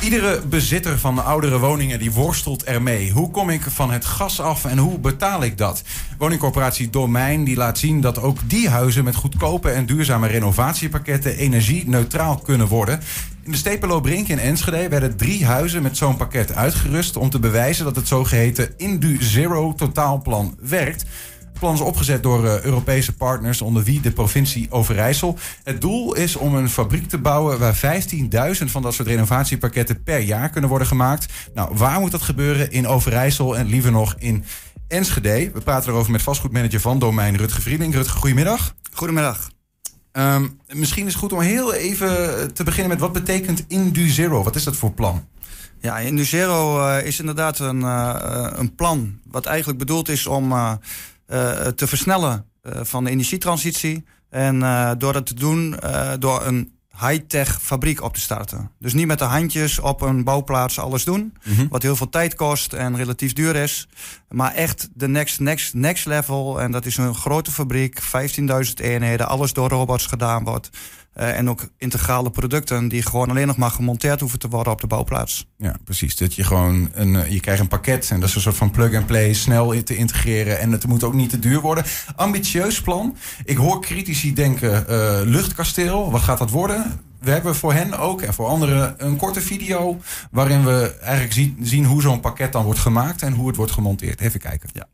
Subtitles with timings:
[0.00, 3.10] Iedere bezitter van oudere woningen die worstelt ermee.
[3.10, 5.82] Hoe kom ik van het gas af en hoe betaal ik dat?
[6.18, 12.38] Woningcorporatie Domein die laat zien dat ook die huizen met goedkope en duurzame renovatiepakketten energie-neutraal
[12.38, 13.00] kunnen worden.
[13.42, 17.38] In de Stepelo Brink in Enschede werden drie huizen met zo'n pakket uitgerust om te
[17.38, 21.04] bewijzen dat het zogeheten Indu Zero totaalplan werkt.
[21.56, 25.38] Het plan is opgezet door uh, Europese partners, onder wie de provincie Overijssel.
[25.62, 28.02] Het doel is om een fabriek te bouwen waar
[28.58, 31.32] 15.000 van dat soort renovatiepakketten per jaar kunnen worden gemaakt.
[31.54, 32.70] Nou, waar moet dat gebeuren?
[32.70, 34.44] In Overijssel en liever nog in
[34.88, 35.50] Enschede.
[35.54, 37.94] We praten erover met vastgoedmanager van domein Rutge Vriending.
[37.94, 38.74] Rutge, goedemiddag.
[38.92, 39.50] Goedemiddag.
[40.12, 42.08] Um, misschien is het goed om heel even
[42.54, 44.42] te beginnen met wat betekent Indu Zero?
[44.42, 45.24] Wat is dat voor plan?
[45.80, 50.52] Ja, Indu Zero uh, is inderdaad een, uh, een plan wat eigenlijk bedoeld is om
[50.52, 50.72] uh,
[51.74, 54.04] te versnellen van de energietransitie.
[54.30, 54.58] En
[54.98, 55.76] door dat te doen,
[56.18, 58.70] door een high-tech fabriek op te starten.
[58.78, 61.34] Dus niet met de handjes op een bouwplaats alles doen.
[61.44, 61.66] Mhm.
[61.68, 63.88] Wat heel veel tijd kost en relatief duur is.
[64.28, 66.60] Maar echt de next, next, next level.
[66.60, 70.70] En dat is een grote fabriek, 15.000 eenheden, alles door robots gedaan wordt.
[71.18, 74.80] Uh, en ook integrale producten die gewoon alleen nog maar gemonteerd hoeven te worden op
[74.80, 75.46] de bouwplaats.
[75.56, 76.16] Ja, precies.
[76.16, 78.70] Dat je gewoon een, eh, je krijgt een pakket en dat is een soort van
[78.70, 80.58] plug-and-play, snel te integreren.
[80.58, 81.84] En het moet ook niet te duur worden.
[82.16, 83.16] Ambitieus plan.
[83.44, 87.00] Ik hoor critici denken: uh, luchtkasteel, wat gaat dat worden?
[87.20, 91.56] We hebben voor hen ook en voor anderen een korte video waarin we eigenlijk zien,
[91.60, 94.20] zien hoe zo'n pakket dan wordt gemaakt en hoe het wordt gemonteerd.
[94.20, 94.68] Even kijken.
[94.72, 94.86] Ja.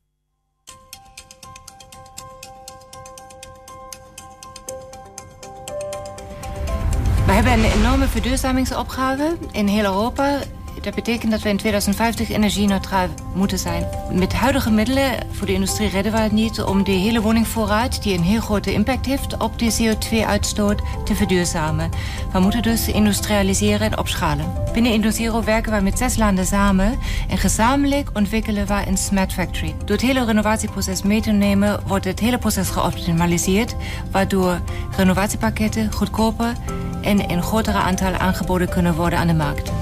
[7.44, 10.38] Hebben een enorme verduurzamingsopgave in heel Europa.
[10.80, 13.86] Dat betekent dat we in 2050 energie-neutraal moeten zijn.
[14.12, 18.14] Met huidige middelen voor de industrie redden we het niet om de hele woningvoorraad, die
[18.14, 21.90] een heel grote impact heeft op de CO2-uitstoot, te verduurzamen.
[22.32, 24.52] We moeten dus industrialiseren en opschalen.
[24.72, 26.98] Binnen Indozero werken we met zes landen samen
[27.28, 29.74] en gezamenlijk ontwikkelen we een smart factory.
[29.78, 33.74] Door het hele renovatieproces mee te nemen, wordt het hele proces geoptimaliseerd,
[34.10, 34.60] waardoor
[34.96, 36.54] renovatiepakketten goedkoper
[37.02, 39.72] en in grotere aantallen aangeboden kunnen worden aan de markt.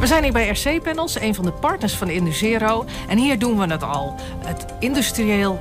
[0.00, 2.84] We zijn hier bij RC Panels, een van de partners van Indusero.
[3.08, 4.14] En hier doen we het al.
[4.46, 5.60] Het industrieel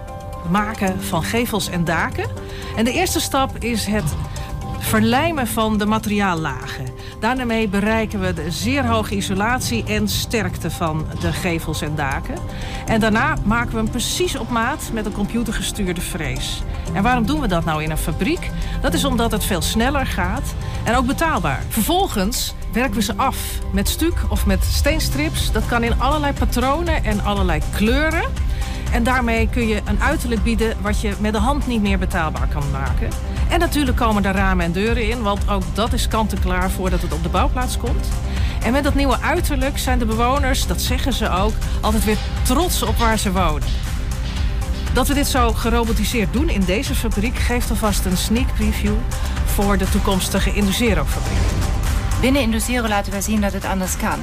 [0.50, 2.30] maken van gevels en daken.
[2.76, 4.16] En de eerste stap is het
[4.80, 6.86] verlijmen van de materiaallagen.
[7.20, 12.36] Daarmee bereiken we de zeer hoge isolatie en sterkte van de gevels en daken.
[12.86, 16.64] En daarna maken we hem precies op maat met een computergestuurde frees.
[16.94, 18.50] En waarom doen we dat nou in een fabriek?
[18.82, 21.64] Dat is omdat het veel sneller gaat en ook betaalbaar.
[21.70, 23.38] Vervolgens werken we ze af
[23.74, 25.52] met stuk of met steenstrips.
[25.52, 28.24] Dat kan in allerlei patronen en allerlei kleuren.
[28.92, 32.48] En daarmee kun je een uiterlijk bieden wat je met de hand niet meer betaalbaar
[32.48, 33.10] kan maken.
[33.50, 37.14] En natuurlijk komen er ramen en deuren in, want ook dat is kant-en-klaar voordat het
[37.14, 38.08] op de bouwplaats komt.
[38.64, 42.84] En met dat nieuwe uiterlijk zijn de bewoners, dat zeggen ze ook, altijd weer trots
[42.84, 43.68] op waar ze wonen.
[44.94, 48.96] Dat we dit zo gerobotiseerd doen in deze fabriek geeft alvast een sneak preview
[49.46, 51.66] voor de toekomstige Indusero-fabriek.
[52.22, 54.20] Binnen Indusero laten wij zien dat het anders kan.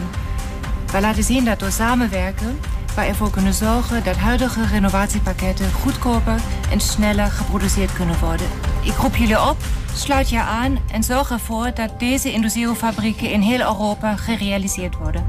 [0.93, 2.59] Wij laten zien dat door samenwerken
[2.95, 6.41] wij ervoor kunnen zorgen dat huidige renovatiepakketten goedkoper
[6.71, 8.47] en sneller geproduceerd kunnen worden.
[8.85, 9.57] Ik roep jullie op,
[9.95, 15.27] sluit je aan en zorg ervoor dat deze Indusero-fabrieken in heel Europa gerealiseerd worden.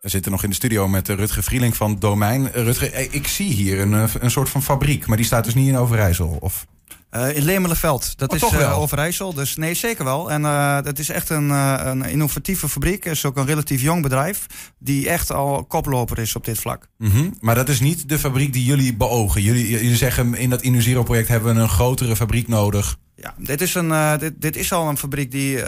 [0.00, 2.52] We zitten nog in de studio met eh, Rutger Vrieling van Domein.
[2.52, 5.54] Eh, Rutger, eh, ik zie hier een, een soort van fabriek, maar die staat dus
[5.54, 6.66] niet in Overijssel, of...
[7.16, 8.18] Uh, in Lemelenveld.
[8.18, 9.34] Dat oh, is uh, Overijssel.
[9.34, 10.30] Dus nee, zeker wel.
[10.30, 13.04] En uh, dat is echt een, een innovatieve fabriek.
[13.04, 14.46] Het is ook een relatief jong bedrijf.
[14.78, 16.88] Die echt al koploper is op dit vlak.
[16.98, 17.34] Mm -hmm.
[17.40, 19.42] Maar dat is niet de fabriek die jullie beogen.
[19.42, 22.96] Jullie, jullie zeggen in dat Inuzero-project hebben we een grotere fabriek nodig.
[23.14, 25.58] Ja, dit is, een, dit, dit is al een fabriek die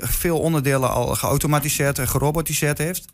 [0.00, 3.04] veel onderdelen al geautomatiseerd en gerobotiseerd heeft.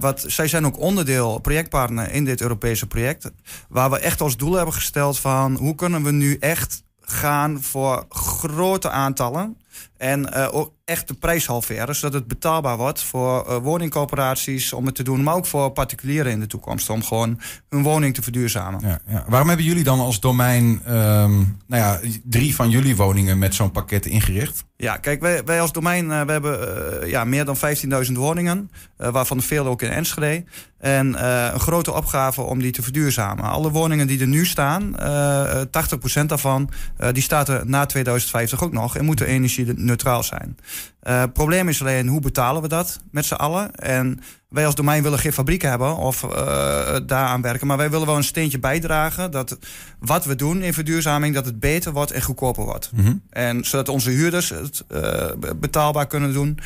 [0.00, 3.30] wat, zij zijn ook onderdeel, projectpartner in dit Europese project.
[3.68, 8.04] Waar we echt als doel hebben gesteld van hoe kunnen we nu echt gaan voor
[8.08, 9.58] grote aantallen.
[9.96, 14.86] En uh, ook echt de prijs halveren, zodat het betaalbaar wordt voor uh, woningcoöperaties om
[14.86, 18.22] het te doen, maar ook voor particulieren in de toekomst om gewoon hun woning te
[18.22, 18.80] verduurzamen.
[18.82, 19.24] Ja, ja.
[19.28, 23.70] Waarom hebben jullie dan als domein um, nou ja, drie van jullie woningen met zo'n
[23.70, 24.64] pakket ingericht?
[24.76, 27.56] Ja, kijk, wij, wij als domein uh, we hebben ja, meer dan
[28.06, 30.44] 15.000 woningen, waarvan veel ook in Enschede.
[30.78, 31.24] En
[31.54, 33.44] een grote opgave om die te verduurzamen.
[33.44, 34.96] Alle woningen die er nu staan,
[36.22, 36.70] 80% daarvan,
[37.12, 40.56] die staat er na 2050 ook nog en moeten energie energie-neutraal zijn.
[41.00, 43.74] Het probleem is alleen hoe betalen we dat met z'n allen.
[43.74, 46.30] En wij als domein willen geen fabriek hebben of uh,
[47.06, 47.66] daaraan werken.
[47.66, 49.58] Maar wij willen wel een steentje bijdragen dat
[49.98, 52.90] wat we doen in verduurzaming, dat het beter wordt en goedkoper wordt.
[52.94, 53.14] Mhm.
[53.30, 56.58] En zodat onze huurders het uh, betaalbaar kunnen doen.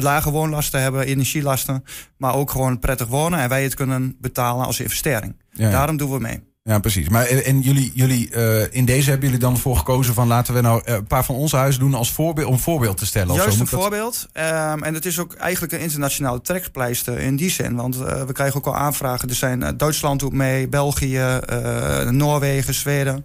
[0.00, 1.84] Lage woonlasten hebben, energielasten.
[2.16, 3.38] Maar ook gewoon prettig wonen.
[3.38, 5.36] En wij het kunnen betalen als investering.
[5.50, 5.70] Ja, ja.
[5.70, 6.51] Daarom doen we mee.
[6.64, 7.08] Ja, precies.
[7.08, 10.60] Maar en jullie, jullie uh, in deze hebben jullie dan voor gekozen van laten we
[10.60, 13.34] nou een paar van onze huizen doen als voorbeeld om voorbeeld te stellen.
[13.34, 13.60] Juist of zo.
[13.60, 14.28] een voorbeeld.
[14.32, 17.74] Um, en het is ook eigenlijk een internationale trekpleister in die zin.
[17.74, 19.28] Want uh, we krijgen ook al aanvragen.
[19.28, 21.40] Er zijn uh, Duitsland doet mee, België,
[22.10, 23.24] Noorwegen, Zweden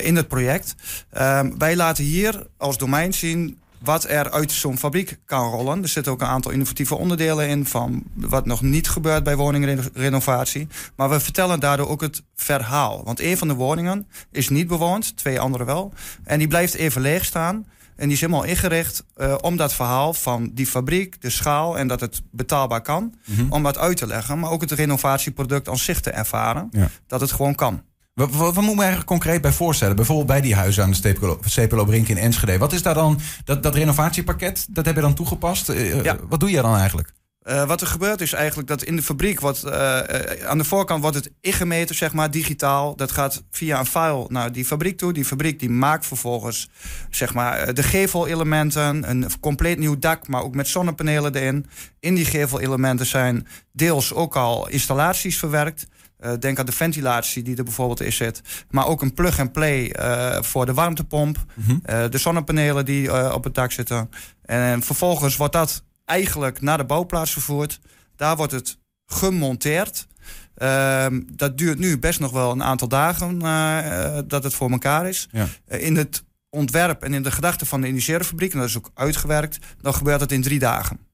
[0.00, 0.74] in het project.
[1.20, 5.82] Um, wij laten hier als domein zien wat er uit zo'n fabriek kan rollen.
[5.82, 10.66] Er zitten ook een aantal innovatieve onderdelen in van wat nog niet gebeurt bij woningrenovatie.
[10.96, 13.04] Maar we vertellen daardoor ook het verhaal.
[13.04, 15.92] Want een van de woningen is niet bewoond, twee andere wel.
[16.24, 17.66] En die blijft even leeg staan.
[17.96, 21.88] En die is helemaal ingericht uh, om dat verhaal van die fabriek, de schaal en
[21.88, 23.32] dat het betaalbaar kan, Mhm.
[23.32, 23.52] mm -hmm.
[23.52, 24.38] om dat uit te leggen.
[24.38, 26.68] Maar ook het renovatieproduct aan zich te ervaren.
[26.70, 26.88] Ja.
[27.06, 27.82] Dat het gewoon kan.
[28.18, 29.96] Wat, wat, wat moet me eigenlijk concreet bij voorstellen?
[29.96, 32.58] Bijvoorbeeld bij die huizen aan de CPLO Brink in Enschede.
[32.58, 35.70] Wat is daar dan, dat, dat renovatiepakket, dat heb je dan toegepast?
[35.70, 36.16] Uh, ja.
[36.28, 37.12] Wat doe je dan eigenlijk?
[37.48, 39.98] Uh, wat er gebeurt is eigenlijk dat in de fabriek wordt uh,
[40.46, 42.96] aan de voorkant wordt het ingemeten, zeg maar, digitaal.
[42.96, 45.12] Dat gaat via een file naar die fabriek toe.
[45.12, 46.70] Die fabriek die maakt vervolgens
[47.10, 51.66] zeg maar, de gevelelementen, een compleet nieuw dak, maar ook met zonnepanelen erin.
[52.00, 55.86] In die gevelelementen zijn deels ook al installaties verwerkt.
[56.24, 58.40] Uh, denk aan de ventilatie die er bijvoorbeeld in zit.
[58.70, 61.44] Maar ook een plug-and-play uh, voor de warmtepomp.
[61.54, 61.82] Mm -hmm.
[61.90, 64.10] uh, de zonnepanelen die op het dak zitten.
[64.42, 67.80] En vervolgens wordt dat eigenlijk naar de bouwplaats vervoerd.
[68.16, 70.06] Daar wordt het gemonteerd.
[70.54, 73.38] Ehm, dat duurt nu best nog wel een aantal dagen
[74.28, 75.28] dat het voor elkaar is.
[75.32, 75.46] Ja.
[75.66, 79.58] in het ontwerp en in de gedachten van de initieerfabriek, en dat is ook uitgewerkt,
[79.80, 81.07] dan gebeurt het in drie dagen.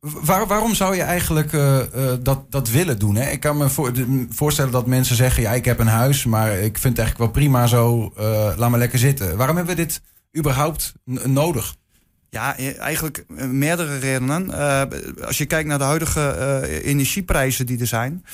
[0.00, 3.14] Waar, waarom zou je eigenlijk uh, uh, dat, dat willen doen?
[3.14, 3.30] Hè?
[3.30, 3.92] Ik kan me voor,
[4.30, 7.42] voorstellen dat mensen zeggen: ja, ik heb een huis, maar ik vind het eigenlijk wel
[7.42, 8.12] prima zo.
[8.18, 9.36] Uh, laat me lekker zitten.
[9.36, 10.02] Waarom hebben we dit
[10.38, 10.92] überhaupt
[11.24, 11.74] nodig?
[12.28, 14.50] Ja, eigenlijk meerdere redenen.
[15.26, 18.24] Als je kijkt naar de huidige energieprijzen die er zijn,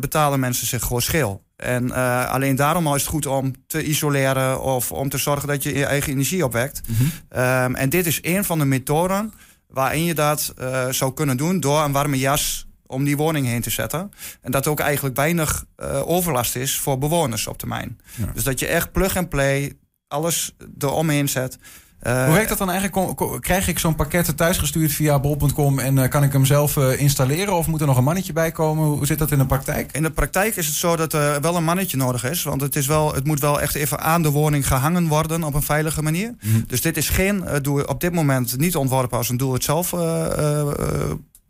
[0.00, 1.42] betalen mensen zich gewoon scheel.
[1.62, 5.48] En uh, alleen daarom al is het goed om te isoleren of om te zorgen
[5.48, 6.80] dat je je eigen energie opwekt.
[6.86, 7.40] Mm -hmm.
[7.42, 9.32] um, en dit is een van de methoden
[9.72, 13.60] waarin je dat uh, zou kunnen doen door een warme jas om die woning heen
[13.60, 14.12] te zetten.
[14.40, 18.00] En dat ook eigenlijk weinig uh, overlast is voor bewoners op termijn.
[18.14, 18.30] Ja.
[18.34, 19.72] Dus dat je echt plug-and-play
[20.08, 21.58] alles eromheen zet.
[22.06, 23.16] Uh, Hoe werkt dat dan eigenlijk?
[23.16, 27.00] Kom, krijg ik zo'n pakket thuisgestuurd via bol.com en uh, kan ik hem zelf uh,
[27.00, 27.54] installeren?
[27.54, 28.84] Of moet er nog een mannetje bij komen?
[28.84, 29.92] Hoe zit dat in de praktijk?
[29.92, 32.42] In de praktijk is het zo dat er wel een mannetje nodig is.
[32.42, 35.54] Want het, is wel, het moet wel echt even aan de woning gehangen worden op
[35.54, 36.34] een veilige manier.
[36.36, 36.48] Mhm.
[36.48, 36.64] Mm -hmm.
[36.66, 39.94] Dus dit is geen, doe, op dit moment niet ontworpen als een doe-het-zelf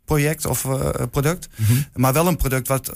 [0.05, 0.67] project of
[1.11, 1.47] product.
[1.55, 1.85] Mm -hmm.
[1.93, 2.91] Maar wel een product wat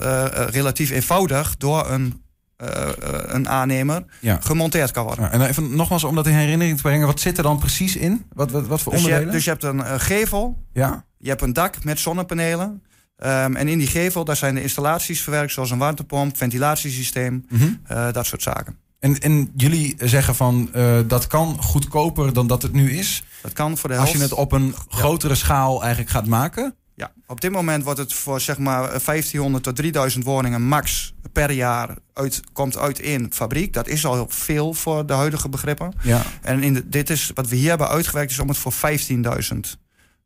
[0.50, 2.22] relatief eenvoudig door een
[2.64, 2.90] uh,
[3.26, 4.38] een aannemer ja.
[4.42, 5.26] gemonteerd kan worden.
[5.26, 7.96] Ja, en even nogmaals om dat in herinnering te brengen, wat zit er dan precies
[7.96, 8.26] in?
[8.34, 9.32] Wat, wat, wat voor dus onderdelen?
[9.32, 11.06] Je, dus je hebt een uh, gevel, ja.
[11.18, 12.82] je hebt een dak met zonnepanelen.
[13.24, 17.60] Um, en in die gevel daar zijn de installaties verwerkt, zoals een warmtepomp, ventilatiesysteem, mm
[17.60, 17.80] -hmm.
[17.92, 18.78] uh, dat soort zaken.
[19.00, 20.70] En, en jullie zeggen van
[21.08, 23.24] dat kan goedkoper dan dat het nu is.
[23.42, 26.76] Dat kan voor de Als je het op een grotere schaal eigenlijk gaat maken.
[26.98, 31.52] Ja, op dit moment wordt het voor zeg maar 1500 tot 3000 woningen max per
[31.52, 33.74] jaar uit, komt uit in fabriek.
[33.74, 35.94] Dat is al heel veel voor de huidige begrippen.
[36.02, 36.22] Ja.
[36.42, 39.58] En in de, dit is wat we hier hebben uitgewerkt, is om het voor 15.000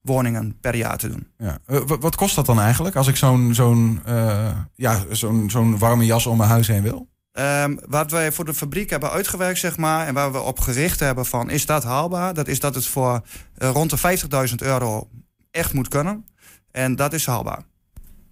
[0.02, 1.28] woningen per jaar te doen.
[1.38, 1.58] Ja.
[1.68, 6.06] Uh, wat kost dat dan eigenlijk als ik zo'n zo'n uh, ja, zo'n zo'n warme
[6.06, 7.10] jas om mijn huis heen wil?
[7.34, 11.00] Um, wat wij voor de fabriek hebben uitgewerkt, zeg maar, en waar we op gericht
[11.00, 12.34] hebben van is dat haalbaar?
[12.34, 13.22] Dat is dat het voor
[13.58, 15.10] uh, rond de 50.000 euro
[15.52, 16.26] echt moet kunnen.
[16.72, 17.64] En dat is haalbaar.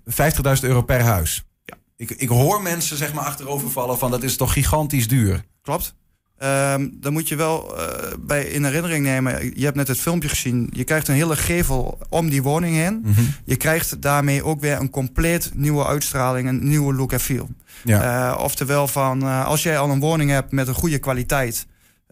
[0.05, 0.15] 50.000
[0.61, 1.43] euro per huis.
[1.65, 1.75] Ja.
[1.95, 5.43] Ik, ik hoor mensen zeg maar achterover vallen van dat is toch gigantisch duur.
[5.61, 5.95] Klopt.
[6.43, 7.85] Um, dan moet je wel uh,
[8.19, 9.59] bij in herinnering nemen.
[9.59, 10.69] Je hebt net het filmpje gezien.
[10.73, 13.01] Je krijgt een hele gevel om die woning heen.
[13.03, 13.33] Mm -hmm.
[13.45, 17.49] Je krijgt daarmee ook weer een compleet nieuwe uitstraling, een nieuwe look en feel.
[17.83, 18.31] Ja.
[18.31, 21.67] Uh, oftewel van uh, als jij al een woning hebt met een goede kwaliteit.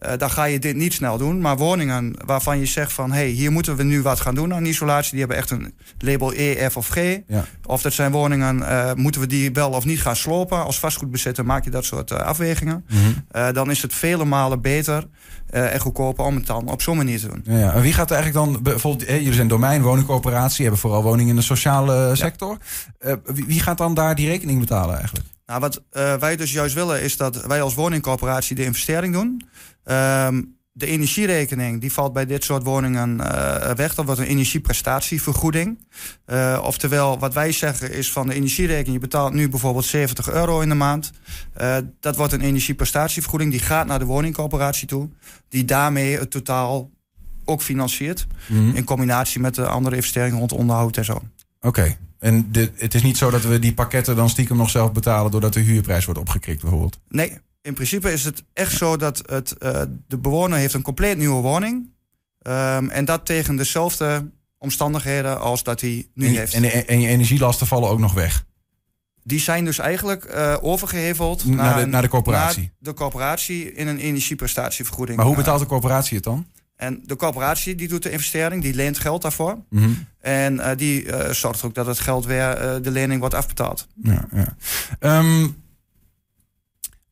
[0.06, 1.40] Uh, dan ga je dit niet snel doen.
[1.40, 3.10] Maar woningen waarvan je zegt van...
[3.10, 5.10] hé, hey, hier moeten we nu wat gaan doen aan isolatie...
[5.10, 6.96] die hebben echt een label E, F of G.
[7.26, 7.44] Ja.
[7.64, 8.58] Of dat zijn woningen...
[8.58, 10.64] Uh, moeten we die wel of niet gaan slopen.
[10.64, 12.84] Als vastgoedbezitter maak je dat soort uh, afwegingen.
[12.88, 13.52] Mm -hmm.
[13.52, 15.08] dan is het vele malen beter
[15.50, 16.24] en goedkoper...
[16.24, 17.42] om het dan op zo'n manier te doen.
[17.44, 17.72] Ja, ja.
[17.72, 18.62] En wie gaat er eigenlijk dan...
[18.62, 20.62] bijvoorbeeld, jullie zijn domein, woningcoöperatie...
[20.62, 22.56] hebben vooral woningen in de sociale sector.
[23.24, 25.26] Wie gaat dan daar die rekening betalen eigenlijk?
[25.48, 25.82] Nou, wat
[26.20, 27.02] wij dus juist willen...
[27.02, 29.42] is dat wij als woningcoöperatie de investering doen...
[29.84, 33.94] Um, de energierekening die valt bij dit soort woningen uh, weg.
[33.94, 35.86] Dat wordt een energieprestatievergoeding.
[36.26, 38.92] Uh, oftewel, wat wij zeggen is van de energierekening...
[38.92, 41.10] je betaalt nu bijvoorbeeld 70 euro in de maand.
[41.60, 43.50] Uh, dat wordt een energieprestatievergoeding.
[43.50, 45.08] Die gaat naar de woningcoöperatie toe.
[45.48, 46.90] Die daarmee het totaal
[47.44, 48.26] ook financiert.
[48.46, 48.74] Mm.
[48.74, 51.12] In combinatie met de andere investeringen rond onderhoud en zo.
[51.12, 51.26] Oké.
[51.60, 51.98] Okay.
[52.18, 55.30] En de, het is niet zo dat we die pakketten dan stiekem nog zelf betalen...
[55.30, 56.98] doordat de huurprijs wordt opgekrikt bijvoorbeeld?
[57.08, 61.18] Nee, in principe is het echt zo dat het, uh, de bewoner heeft een compleet
[61.18, 61.96] nieuwe woning.
[62.42, 66.54] Um, en dat tegen dezelfde omstandigheden als dat hij nu en, heeft.
[66.54, 68.46] En, en, je energielasten vallen ook nog weg?
[69.22, 72.62] Die zijn dus eigenlijk uh, overgeheveld naar, naar, de, naar de coöperatie?
[72.62, 75.16] Naar de coöperatie in een energieprestatievergoeding.
[75.16, 76.46] Maar hoe betaalt de coöperatie het dan?
[76.78, 79.58] En de coöperatie die doet de investering, die leent geld daarvoor.
[79.70, 80.06] Mm -hmm.
[80.20, 83.86] En uh, die uh, zorgt ook dat het geld weer uh, de lening wordt afbetaald.
[84.02, 85.18] Ja, ja.
[85.18, 85.56] Um,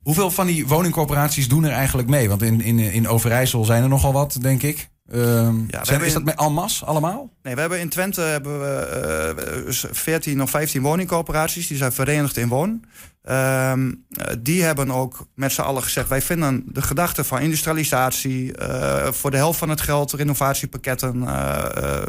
[0.06, 2.28] Hoeveel van die woningcorporaties doen er eigenlijk mee?
[2.28, 4.88] Want in, in, in Overijssel zijn er nogal wat, denk ik.
[5.12, 7.30] Um, ja, zijn, is dat met Almas allemaal?
[7.42, 11.66] Nee, we hebben in Twente hebben we, uh, 14 of 15 woningcorporaties.
[11.66, 12.84] Die zijn verenigd in Woon.
[13.30, 14.04] Um,
[14.38, 16.08] die hebben ook met z'n allen gezegd...
[16.08, 18.58] wij vinden de gedachte van industrialisatie...
[18.58, 22.02] Uh, voor de helft van het geld renovatiepakketten uh,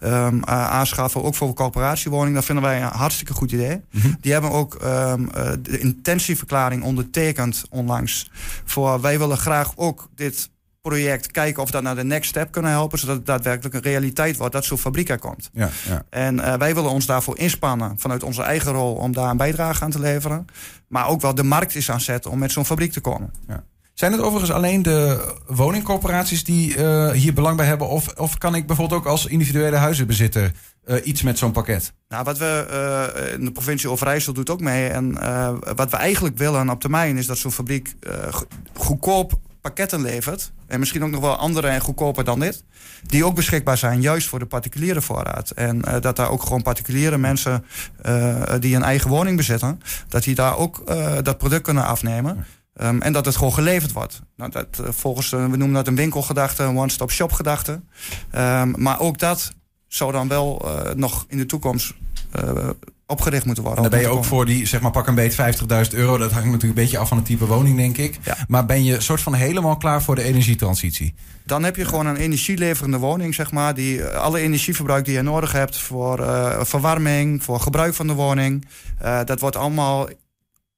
[0.00, 1.22] um, aanschaffen...
[1.22, 3.80] ook voor corporatiewoningen, dat vinden wij een hartstikke goed idee.
[3.90, 4.16] Mm -hmm.
[4.20, 5.30] Die hebben ook um,
[5.62, 8.30] de intentieverklaring ondertekend onlangs...
[8.64, 10.50] voor wij willen graag ook dit
[10.82, 14.36] project kijken of dat naar de next step kunnen helpen, zodat het daadwerkelijk een realiteit
[14.36, 15.50] wordt dat zo'n fabriek er komt.
[15.52, 16.04] Ja, ja.
[16.10, 19.84] En uh, wij willen ons daarvoor inspannen vanuit onze eigen rol om daar een bijdrage
[19.84, 20.46] aan te leveren.
[20.88, 23.32] Maar ook wel de markt is aan zetten om met zo'n fabriek te komen.
[23.48, 23.64] Ja.
[23.94, 27.88] Zijn het overigens alleen de woningcorporaties die uh, hier belang bij hebben?
[27.88, 30.52] Of, of kan ik bijvoorbeeld ook als individuele huizenbezitter
[30.86, 31.92] uh, iets met zo'n pakket?
[32.08, 32.66] Nou, wat we
[33.26, 34.88] uh, in de provincie Overijssel doet ook mee.
[34.88, 35.12] En
[35.76, 37.94] wat we eigenlijk willen op termijn is dat zo'n fabriek
[38.74, 40.52] goedkoop pakketten levert.
[40.66, 42.64] En misschien ook nog wel andere en goedkoper dan dit.
[43.02, 45.50] Die ook beschikbaar zijn, juist voor de particuliere voorraad.
[45.50, 47.64] En uh, dat daar ook gewoon particuliere mensen
[48.06, 52.46] uh, die een eigen woning bezitten, dat die daar ook uh, dat product kunnen afnemen.
[52.82, 54.20] Um, en dat het gewoon geleverd wordt.
[54.36, 57.80] Nou, dat, volgens, we noemen dat een winkelgedachte, een one-stop shop gedachte.
[58.34, 59.52] Um, maar ook dat
[59.88, 61.94] zou dan wel nog in de toekomst
[63.12, 63.84] opgericht moeten worden.
[63.84, 65.38] En dan ben je ook voor die, zeg maar, pak een beet 50.000
[65.90, 66.18] euro.
[66.18, 68.18] Dat hangt natuurlijk een beetje af van het type woning, denk ik.
[68.22, 68.36] Ja.
[68.48, 71.14] Maar ben je soort van helemaal klaar voor de energietransitie?
[71.44, 73.74] Dan heb je gewoon een energieleverende woning, zeg maar.
[73.74, 78.66] Die alle energieverbruik die je nodig hebt voor uh, verwarming, voor gebruik van de woning.
[79.02, 80.08] Uh, dat wordt allemaal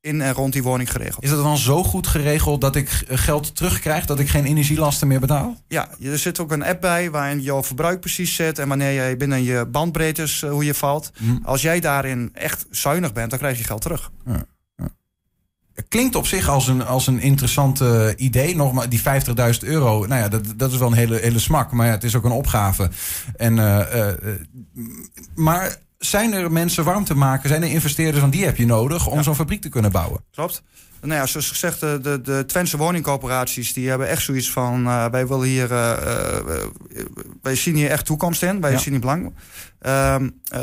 [0.04, 1.24] in en rond die woning geregeld.
[1.24, 5.20] Is dat dan zo goed geregeld dat ik geld terugkrijg, dat ik geen energielasten meer
[5.20, 5.56] betaal?
[5.68, 9.16] Ja, er zit ook een app bij waarin jouw verbruik precies zit en wanneer jij
[9.16, 11.10] binnen je bandbreedtes uh, hoe je valt.
[11.20, 11.40] Mm.
[11.44, 14.10] Als jij daarin echt zuinig bent, dan krijg je geld terug.
[14.26, 14.46] Ja,
[15.88, 18.56] klinkt op zich als een, als een interessant uh, idee.
[18.56, 19.04] Nogmaals, die 50.000
[19.60, 21.72] euro, nou ja, dat, dat is wel een hele, hele smak.
[21.72, 22.90] Maar ja, het is ook een opgave.
[23.36, 24.08] En, uh,
[25.34, 27.48] maar zijn er mensen warm te maken?
[27.48, 29.22] Zijn er investeerders, want die heb je nodig om ja.
[29.22, 30.24] zo'n fabriek te kunnen bouwen?
[30.30, 30.62] Klopt.
[31.00, 35.06] Nou ja, zoals gezegd, de, de, de Twentse woningcoöperaties die hebben echt zoiets van: uh,
[35.06, 35.96] wij willen hier, uh,
[36.46, 37.04] uh,
[37.42, 38.78] wij zien hier echt toekomst in, wij ja.
[38.78, 39.34] zien hier belang.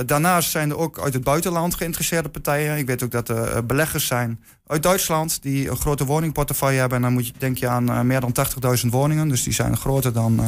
[0.05, 2.77] daarnaast zijn er ook uit het buitenland geïnteresseerde partijen.
[2.77, 6.97] Ik weet ook dat er beleggers zijn uit Duitsland die een grote woningportefeuille hebben.
[6.97, 8.35] En dan moet je, denk je aan meer dan
[8.83, 10.41] 80.000 woningen, dus die zijn groter dan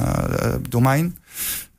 [0.69, 1.17] domein.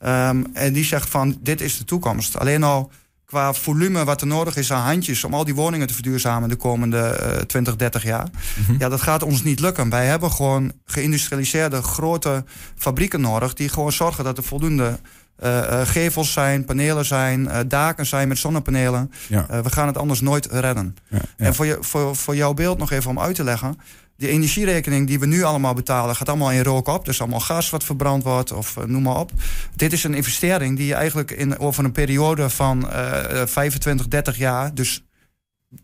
[0.05, 2.39] Um, en die zegt van: dit is de toekomst.
[2.39, 2.91] Alleen al
[3.35, 6.57] qua volume wat er nodig is aan handjes om al die woningen te verduurzamen de
[6.57, 8.29] komende uh, 20, 30 jaar.
[8.31, 8.77] Mm -hmm.
[8.79, 9.91] Ja, dat gaat ons niet lukken.
[9.91, 12.45] Wij hebben gewoon geïndustrialiseerde grote
[12.77, 14.99] fabrieken nodig die gewoon zorgen dat er voldoende
[15.85, 19.13] gevels zijn, panelen zijn, uh, daken zijn met zonnepanelen.
[19.29, 19.63] Ja.
[19.63, 20.97] we gaan het anders nooit redden.
[21.09, 21.45] Ja, ja.
[21.45, 23.77] En voor, je, voor, voor jouw beeld nog even om uit te leggen.
[24.17, 27.05] Die energierekening die we nu allemaal betalen, gaat allemaal in rook op.
[27.05, 29.31] Dus allemaal gas wat verbrand wordt of uh, noem maar op.
[29.77, 34.37] Dit is een investering die je eigenlijk in, over een periode van uh, 25, 30
[34.37, 35.05] jaar dus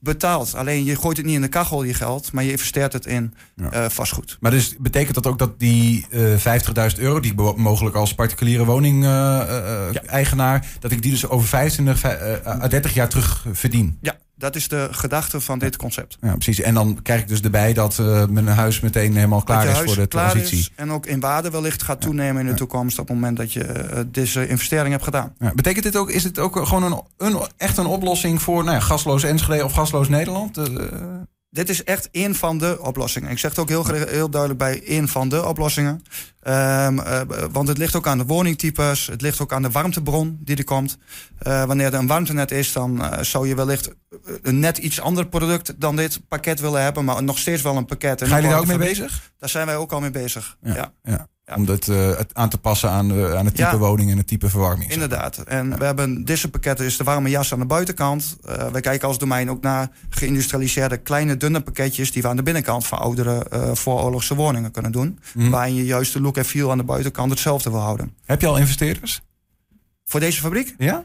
[0.00, 0.54] betaalt.
[0.54, 3.34] Alleen je gooit het niet in de kachel, je geld, maar je investeert het in
[3.56, 3.74] ja.
[3.74, 4.36] uh, vastgoed.
[4.40, 8.64] Maar dus betekent dat ook dat die uh, 50.000 euro, die ik mogelijk als particuliere
[8.64, 10.78] woning-eigenaar, uh, ja.
[10.80, 12.04] dat ik die dus over 25
[12.46, 13.98] à 30 jaar terug verdien?
[14.00, 16.16] Ja, dat is de gedachte van dit concept.
[16.20, 16.60] Ja, precies.
[16.60, 19.94] En dan krijg ik dus erbij dat uh, mijn huis meteen helemaal klaar is voor
[19.94, 20.58] de transitie.
[20.58, 23.52] Is en ook in waarde wellicht gaat toenemen in de toekomst op het moment dat
[23.52, 25.34] je uh, deze investering hebt gedaan.
[25.38, 28.76] Ja, betekent dit ook, is het ook gewoon een, een, echt een oplossing voor nou
[28.76, 30.58] ja, gasloos Enschede of gasloos Nederland?
[30.58, 30.64] Uh,
[31.50, 33.30] dit is echt één van de oplossingen.
[33.30, 36.02] Ik zeg het ook heel, heel duidelijk bij één van de oplossingen.
[36.42, 37.20] Um, uh,
[37.52, 39.06] want het ligt ook aan de woningtypes.
[39.06, 40.98] Het ligt ook aan de warmtebron die er komt.
[41.42, 43.90] Uh, wanneer er een warmtenet is, dan uh, zou je wellicht
[44.42, 47.04] een net iets ander product dan dit pakket willen hebben.
[47.04, 48.26] Maar nog steeds wel een pakket.
[48.26, 49.32] Ga je daar ook mee bezig?
[49.38, 50.56] Daar zijn wij ook al mee bezig.
[50.62, 50.74] Ja.
[50.74, 50.92] ja.
[51.02, 51.28] ja.
[51.56, 53.76] Om uh, het aan te passen aan, uh, aan het type Ja.
[53.76, 54.90] woning en het type verwarming.
[54.90, 55.38] Inderdaad.
[55.38, 58.36] En we hebben deze pakketten, is de warme jas aan de buitenkant.
[58.48, 62.42] Uh, wij kijken als domein ook naar geïndustrialiseerde kleine dunne pakketjes die we aan de
[62.42, 65.18] binnenkant van oudere vooroorlogse woningen kunnen doen.
[65.34, 65.50] Mhm.
[65.50, 68.14] Waarin je juist de look en feel aan de buitenkant hetzelfde wil houden.
[68.24, 69.20] Heb je al investeerders?
[70.04, 70.74] Voor deze fabriek?
[70.78, 71.02] Ja?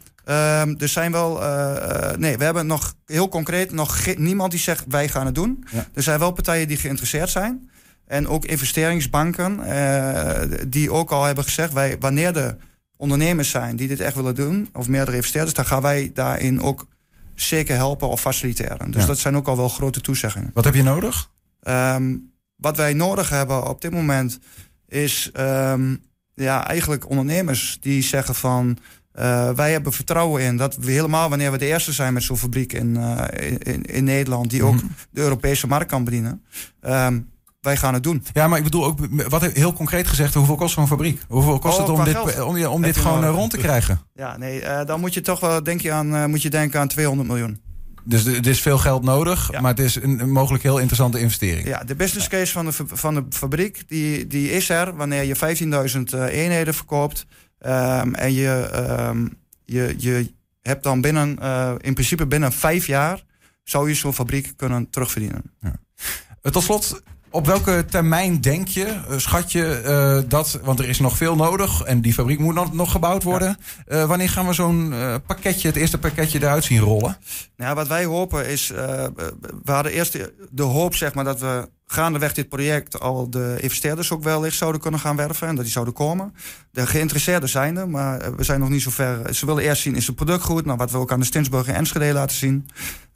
[0.61, 1.41] Um, er zijn wel.
[1.41, 5.65] Uh, nee, we hebben nog heel concreet nog niemand die zegt wij gaan het doen.
[5.71, 5.87] Ja.
[5.93, 7.69] Er zijn wel partijen die geïnteresseerd zijn.
[8.07, 12.55] En ook investeringsbanken uh, die ook al hebben gezegd: wij, wanneer de
[12.97, 16.87] ondernemers zijn die dit echt willen doen, of meerdere investeerders, dan gaan wij daarin ook
[17.35, 18.91] zeker helpen of faciliteren.
[18.91, 19.07] Dus Ja.
[19.07, 20.51] dat zijn ook al wel grote toezeggingen.
[20.53, 21.29] Wat heb je nodig?
[21.67, 24.39] Um, wat wij nodig hebben op dit moment
[24.87, 28.77] is um, ja, eigenlijk ondernemers die zeggen van.
[29.19, 32.37] Uh, wij hebben vertrouwen in dat we helemaal wanneer we de eerste zijn met zo'n
[32.37, 33.21] fabriek in, uh,
[33.59, 34.85] in, in, Nederland, die ook Mhm.
[35.11, 36.43] de Europese markt kan bedienen.
[36.81, 37.29] Um,
[37.65, 38.23] wij gaan het doen.
[38.33, 41.21] Ja, maar ik bedoel ook, wat heel concreet gezegd, hoeveel kost zo'n fabriek?
[41.27, 42.47] Hoeveel kost Oh, het om qua dit, geld?
[42.47, 43.99] om, om dit gewoon uh, rond te krijgen?
[44.13, 46.79] Ja, nee, uh, dan moet je toch wel denk je aan, uh, moet je denken
[46.79, 47.61] aan 200 miljoen.
[48.03, 49.61] Dus er is veel geld nodig, Ja.
[49.61, 51.67] maar het is een, een mogelijk heel interessante investering.
[51.67, 55.35] Ja, de business case van de, van de fabriek die, die is er wanneer je
[55.35, 57.25] 15.000 uh, eenheden verkoopt.
[57.65, 58.69] Um, en je,
[59.09, 63.23] um, je, je hebt dan binnen, uh, in principe binnen vijf jaar,
[63.63, 65.41] zou je zo'n fabriek kunnen terugverdienen.
[65.61, 65.71] Uh,
[66.51, 67.01] Tot slot,
[67.35, 71.35] op welke termijn denk je, uh, schat je uh, dat, want er is nog veel
[71.35, 73.57] nodig en die fabriek moet nog, nog gebouwd worden.
[73.87, 77.17] Uh, wanneer gaan we zo'n uh, pakketje, het eerste pakketje eruit zien rollen?
[77.57, 78.67] Nou, wat wij hopen is,
[79.63, 80.17] we hadden eerst
[80.51, 84.81] de hoop zeg maar dat we gaandeweg dit project al de investeerders ook wellicht zouden
[84.81, 86.33] kunnen gaan werven en dat die zouden komen.
[86.71, 89.35] De geïnteresseerden zijn er, maar uh, we zijn nog niet zo ver.
[89.35, 90.65] Ze willen eerst zien, is het product goed?
[90.65, 92.69] Nou, wat we ook aan de Stinsburg en Enschede laten zien.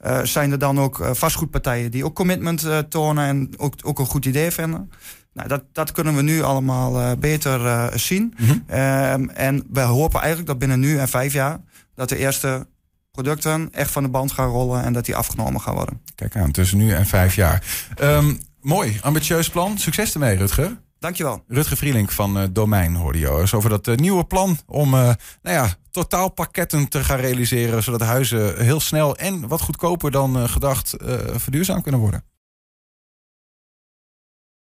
[0.06, 4.06] Uh, zijn er dan ook vastgoedpartijen die ook commitment uh, tonen en ook, ook een
[4.06, 4.90] goed idee vinden.
[5.32, 8.34] Nou, dat, dat kunnen we nu allemaal uh, beter zien.
[8.38, 8.50] Mhm.
[8.50, 11.60] Um, en we hopen eigenlijk dat binnen nu en vijf jaar
[11.94, 12.66] dat de eerste
[13.10, 16.00] producten echt van de band gaan rollen en dat die afgenomen gaan worden.
[16.14, 17.62] Kijk aan, tussen nu en vijf jaar.
[18.02, 19.78] Um, mooi, ambitieus plan.
[19.78, 20.80] Succes ermee, Rutger.
[20.98, 21.44] Dankjewel.
[21.48, 25.00] Rutger Vrielink van uh, Domein hoorde je eens over dat uh, nieuwe plan om uh,
[25.42, 30.94] nou ja, totaalpakketten te gaan realiseren, zodat huizen heel snel en wat goedkoper dan gedacht
[31.36, 32.24] verduurzaamd kunnen worden.